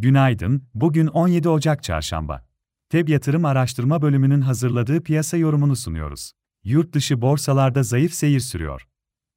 Günaydın, 0.00 0.62
bugün 0.74 1.06
17 1.06 1.48
Ocak 1.48 1.82
Çarşamba. 1.82 2.46
TEB 2.90 3.08
Yatırım 3.08 3.44
Araştırma 3.44 4.02
Bölümünün 4.02 4.40
hazırladığı 4.40 5.02
piyasa 5.02 5.36
yorumunu 5.36 5.76
sunuyoruz. 5.76 6.32
Yurt 6.64 6.92
dışı 6.92 7.22
borsalarda 7.22 7.82
zayıf 7.82 8.12
seyir 8.12 8.40
sürüyor. 8.40 8.88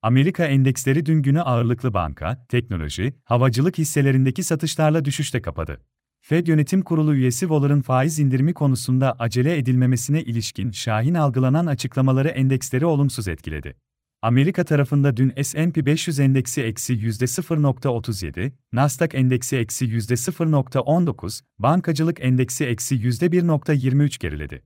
Amerika 0.02 0.46
endeksleri 0.46 1.06
dün 1.06 1.22
günü 1.22 1.42
ağırlıklı 1.42 1.94
banka, 1.94 2.46
teknoloji, 2.50 3.14
havacılık 3.24 3.78
hisselerindeki 3.78 4.44
satışlarla 4.44 5.06
düşüşte 5.06 5.42
kapadı. 5.42 5.82
Fed 6.20 6.48
Yönetim 6.48 6.82
Kurulu 6.82 7.16
üyesi 7.16 7.40
Waller'ın 7.40 7.82
faiz 7.82 8.20
indirimi 8.20 8.54
konusunda 8.54 9.16
acele 9.20 9.58
edilmemesine 9.58 10.22
ilişkin 10.22 10.72
şahin 10.72 11.14
algılanan 11.14 11.66
açıklamaları 11.66 12.28
endeksleri 12.28 12.86
olumsuz 12.86 13.28
etkiledi. 13.28 13.76
Amerika 14.24 14.64
tarafında 14.64 15.18
dün 15.18 15.34
S&P 15.44 15.86
500 15.86 16.20
endeksi 16.20 16.62
eksi 16.62 16.94
%0.37, 16.94 18.52
Nasdaq 18.74 19.10
endeksi 19.14 19.58
eksi 19.58 19.86
%0.19, 19.86 21.42
bankacılık 21.60 22.18
endeksi 22.20 22.66
eksi 22.66 22.96
%1.23 22.96 24.20
geriledi. 24.20 24.64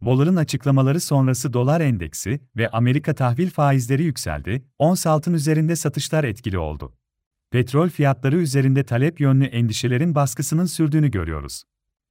Bollar'ın 0.00 0.36
açıklamaları 0.36 1.00
sonrası 1.00 1.52
dolar 1.52 1.80
endeksi 1.80 2.40
ve 2.56 2.68
Amerika 2.68 3.14
tahvil 3.14 3.50
faizleri 3.50 4.02
yükseldi, 4.04 4.64
ons 4.78 5.06
altın 5.06 5.34
üzerinde 5.34 5.76
satışlar 5.76 6.24
etkili 6.24 6.58
oldu. 6.58 6.92
Petrol 7.50 7.88
fiyatları 7.88 8.36
üzerinde 8.36 8.84
talep 8.84 9.20
yönlü 9.20 9.44
endişelerin 9.44 10.14
baskısının 10.14 10.66
sürdüğünü 10.66 11.10
görüyoruz. 11.10 11.64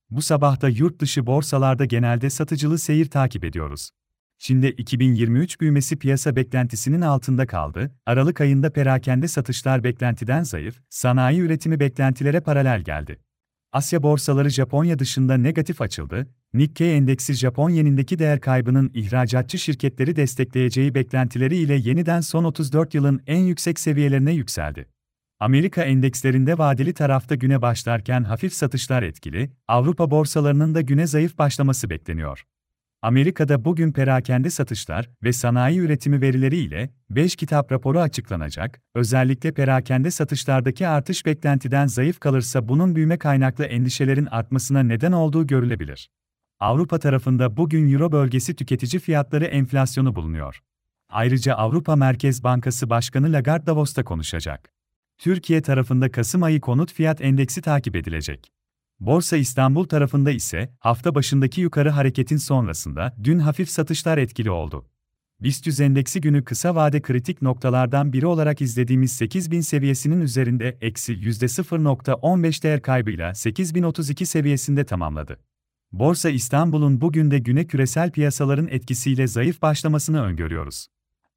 Bu 0.10 0.22
sabah 0.22 0.62
da 0.62 0.70
yurt 0.70 1.00
dışı 1.00 1.26
borsalarda 1.26 1.86
genelde 1.86 2.30
satıcılı 2.30 2.80
seyir 2.80 3.10
takip 3.10 3.44
ediyoruz. 3.44 3.92
Çin'de 4.46 4.72
2023 4.72 5.62
büyümesi 5.62 6.00
piyasa 6.00 6.36
beklentisinin 6.36 7.02
altında 7.02 7.48
kaldı. 7.48 7.92
Aralık 8.06 8.42
ayında 8.42 8.70
perakende 8.70 9.28
satışlar 9.28 9.84
beklentiden 9.84 10.44
zayıf, 10.44 10.82
sanayi 10.90 11.40
üretimi 11.40 11.80
beklentilere 11.80 12.40
paralel 12.40 12.82
geldi. 12.82 13.20
Asya 13.72 14.04
borsaları 14.04 14.50
Japonya 14.50 15.00
dışında 15.00 15.38
negatif 15.38 15.82
açıldı. 15.82 16.28
Nikkei 16.54 16.96
endeksi 16.96 17.34
Japon 17.34 17.70
yenindeki 17.70 18.20
değer 18.20 18.42
kaybının 18.42 18.92
ihracatçı 18.94 19.58
şirketleri 19.58 20.16
destekleyeceği 20.16 20.96
beklentileri 20.96 21.58
ile 21.58 21.76
yeniden 21.76 22.22
son 22.22 22.44
34 22.44 22.94
yılın 22.94 23.22
en 23.28 23.42
yüksek 23.42 23.80
seviyelerine 23.80 24.34
yükseldi. 24.34 24.86
Amerika 25.40 25.84
endekslerinde 25.84 26.58
vadeli 26.58 26.94
tarafta 26.94 27.36
güne 27.36 27.62
başlarken 27.62 28.24
hafif 28.24 28.54
satışlar 28.54 29.04
etkili, 29.04 29.52
Avrupa 29.68 30.12
borsalarının 30.12 30.76
da 30.76 30.82
güne 30.82 31.08
zayıf 31.08 31.38
başlaması 31.38 31.90
bekleniyor. 31.90 32.46
Amerika'da 33.06 33.66
bugün 33.66 33.92
perakende 33.92 34.50
satışlar 34.50 35.10
ve 35.24 35.34
sanayi 35.34 35.80
üretimi 35.80 36.22
verileri 36.22 36.58
ile 36.58 36.90
5 37.10 37.36
kitap 37.36 37.72
raporu 37.72 38.00
açıklanacak. 38.00 38.82
Özellikle 38.96 39.52
perakende 39.52 40.12
satışlardaki 40.12 40.88
artış 40.88 41.26
beklentiden 41.26 41.88
zayıf 41.88 42.20
kalırsa 42.20 42.68
bunun 42.68 42.96
büyüme 42.96 43.18
kaynaklı 43.18 43.66
endişelerin 43.66 44.26
artmasına 44.26 44.84
neden 44.84 45.12
olduğu 45.12 45.48
görülebilir. 45.48 46.10
Avrupa 46.60 47.00
tarafında 47.00 47.58
bugün 47.58 47.94
Euro 47.94 48.12
bölgesi 48.12 48.56
tüketici 48.56 49.00
fiyatları 49.00 49.46
enflasyonu 49.46 50.16
bulunuyor. 50.16 50.60
Ayrıca 51.10 51.56
Avrupa 51.56 51.96
Merkez 51.96 52.44
Bankası 52.44 52.90
Başkanı 52.90 53.34
Lagarde 53.34 53.66
Davos'ta 53.66 54.04
konuşacak. 54.04 54.70
Türkiye 55.18 55.62
tarafında 55.62 56.12
Kasım 56.12 56.44
ayı 56.44 56.62
konut 56.62 56.94
fiyat 56.94 57.22
endeksi 57.22 57.62
takip 57.62 57.96
edilecek. 57.96 58.52
Borsa 59.00 59.38
İstanbul 59.38 59.84
tarafında 59.84 60.32
ise 60.32 60.74
hafta 60.80 61.16
başındaki 61.16 61.62
yukarı 61.62 61.90
hareketin 61.90 62.38
sonrasında 62.38 63.16
dün 63.24 63.40
hafif 63.40 63.70
satışlar 63.70 64.18
etkili 64.18 64.52
oldu. 64.52 64.86
BIST 65.40 65.80
endeksi 65.82 66.22
günü 66.22 66.44
kısa 66.44 66.76
vade 66.76 67.02
kritik 67.02 67.42
noktalardan 67.42 68.14
biri 68.14 68.26
olarak 68.26 68.62
izlediğimiz 68.62 69.12
8000 69.12 69.62
seviyesinin 69.62 70.22
üzerinde 70.22 70.78
eksi 70.82 71.14
%0.15 71.14 72.64
değer 72.64 72.82
kaybıyla 72.82 73.36
8032 73.36 74.26
seviyesinde 74.26 74.86
tamamladı. 74.86 75.40
Borsa 75.92 76.30
İstanbul'un 76.30 77.02
bugün 77.02 77.32
de 77.32 77.40
güne 77.40 77.68
küresel 77.68 78.12
piyasaların 78.12 78.68
etkisiyle 78.68 79.28
zayıf 79.28 79.62
başlamasını 79.62 80.22
öngörüyoruz. 80.22 80.88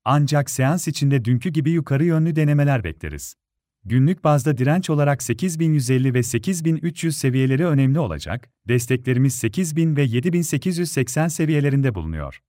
Ancak 0.04 0.50
seans 0.50 0.88
içinde 0.88 1.25
dünkü 1.25 1.50
gibi 1.50 1.70
yukarı 1.70 2.04
yönlü 2.04 2.36
denemeler 2.36 2.84
bekleriz. 2.84 3.34
Günlük 3.84 4.24
bazda 4.24 4.58
direnç 4.58 4.90
olarak 4.90 5.22
8150 5.22 6.14
ve 6.14 6.22
8300 6.22 7.16
seviyeleri 7.16 7.66
önemli 7.66 7.98
olacak, 7.98 8.50
desteklerimiz 8.68 9.34
8000 9.34 9.96
ve 9.96 10.02
7880 10.02 11.28
seviyelerinde 11.28 11.94
bulunuyor. 11.94 12.40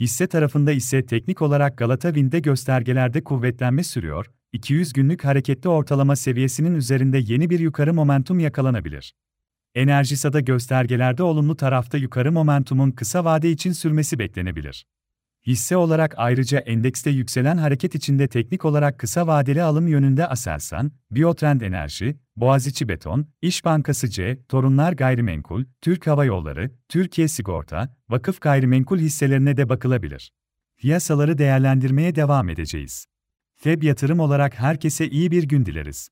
Hisse 0.00 0.26
tarafında 0.26 0.72
ise 0.72 1.06
teknik 1.06 1.42
olarak 1.42 1.78
Galata 1.78 2.08
Wind'de 2.08 2.40
göstergelerde 2.40 3.24
kuvvetlenme 3.24 3.84
sürüyor, 3.84 4.26
200 4.52 4.92
günlük 4.92 5.24
hareketli 5.24 5.68
ortalama 5.68 6.16
seviyesinin 6.16 6.74
üzerinde 6.74 7.18
yeni 7.18 7.50
bir 7.50 7.60
yukarı 7.60 7.94
momentum 7.94 8.40
yakalanabilir. 8.40 9.14
Enerjisa'da 9.74 10.40
göstergelerde 10.40 11.22
olumlu 11.22 11.56
tarafta 11.56 11.98
yukarı 11.98 12.32
momentumun 12.32 12.90
kısa 12.90 13.24
vade 13.24 13.50
için 13.50 13.72
sürmesi 13.72 14.18
beklenebilir. 14.18 14.86
Hisse 15.46 15.76
olarak 15.76 16.14
ayrıca 16.16 16.58
endekste 16.58 17.10
yükselen 17.10 17.56
hareket 17.56 17.94
içinde 17.94 18.28
teknik 18.28 18.64
olarak 18.64 18.98
kısa 18.98 19.26
vadeli 19.26 19.62
alım 19.62 19.88
yönünde 19.88 20.26
Aselsan, 20.26 20.92
Biotrend 21.10 21.60
Enerji, 21.60 22.16
Boğaziçi 22.36 22.88
Beton, 22.88 23.26
İş 23.42 23.64
Bankası 23.64 24.10
C, 24.10 24.42
Torunlar 24.48 24.92
Gayrimenkul, 24.92 25.64
Türk 25.80 26.06
Hava 26.06 26.24
Yolları, 26.24 26.70
Türkiye 26.88 27.28
Sigorta, 27.28 27.96
Vakıf 28.08 28.40
Gayrimenkul 28.40 28.98
hisselerine 28.98 29.56
de 29.56 29.68
bakılabilir. 29.68 30.32
Piyasaları 30.76 31.38
değerlendirmeye 31.38 32.14
devam 32.14 32.48
edeceğiz. 32.48 33.06
FEB 33.54 33.82
yatırım 33.82 34.20
olarak 34.20 34.54
herkese 34.54 35.08
iyi 35.08 35.30
bir 35.30 35.42
gün 35.42 35.66
dileriz. 35.66 36.08